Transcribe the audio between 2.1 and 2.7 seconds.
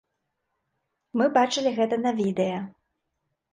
відэа.